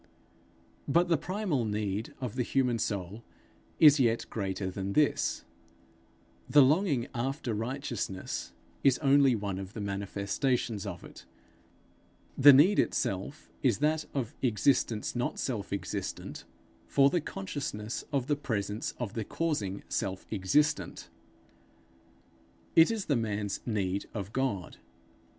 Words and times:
But 0.87 1.09
the 1.09 1.15
primal 1.17 1.63
need 1.63 2.15
of 2.19 2.33
the 2.35 2.41
human 2.41 2.79
soul 2.79 3.23
is 3.79 3.99
yet 3.99 4.25
greater 4.31 4.71
than 4.71 4.93
this; 4.93 5.45
the 6.49 6.63
longing 6.63 7.07
after 7.13 7.53
righteousness 7.53 8.51
is 8.83 8.97
only 9.03 9.35
one 9.35 9.59
of 9.59 9.73
the 9.73 9.79
manifestations 9.79 10.87
of 10.87 11.03
it; 11.03 11.27
the 12.35 12.51
need 12.51 12.79
itself 12.79 13.51
is 13.61 13.77
that 13.77 14.05
of 14.15 14.33
existence 14.41 15.15
not 15.15 15.37
self 15.37 15.71
existent 15.71 16.45
for 16.87 17.11
the 17.11 17.21
consciousness 17.21 18.03
of 18.11 18.25
the 18.25 18.35
presence 18.35 18.95
of 18.97 19.13
the 19.13 19.23
causing 19.23 19.83
Self 19.87 20.25
existent. 20.33 21.09
It 22.75 22.89
is 22.89 23.05
the 23.05 23.15
man's 23.15 23.59
need 23.67 24.07
of 24.15 24.33
God. 24.33 24.77